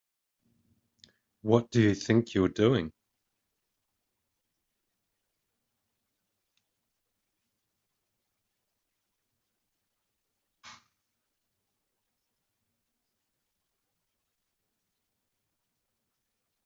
What 1.43 1.69
do 1.69 1.79
you 1.79 1.93
think 1.93 2.33
you're 2.33 2.47
doing? 2.47 2.91